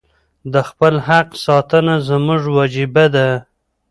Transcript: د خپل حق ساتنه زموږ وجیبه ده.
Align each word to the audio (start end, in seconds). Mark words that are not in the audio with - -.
د 0.53 0.55
خپل 0.69 0.93
حق 1.07 1.27
ساتنه 1.45 1.95
زموږ 2.09 2.41
وجیبه 2.57 3.05
ده. 3.15 3.29